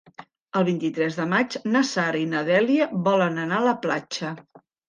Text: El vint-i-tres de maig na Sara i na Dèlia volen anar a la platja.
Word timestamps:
El 0.59 0.63
vint-i-tres 0.69 1.17
de 1.19 1.27
maig 1.33 1.57
na 1.75 1.83
Sara 1.91 2.21
i 2.23 2.31
na 2.31 2.43
Dèlia 2.49 2.91
volen 3.11 3.41
anar 3.47 3.63
a 3.63 3.67
la 3.73 3.79
platja. 3.89 4.37